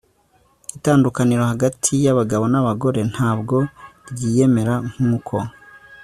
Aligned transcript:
itandukaniro 0.77 1.43
hagati 1.51 1.93
yabagabo 2.05 2.43
nabagore 2.53 2.99
ntabwo 3.13 3.55
ryiyemera 4.09 4.73
nkuko 4.95 5.35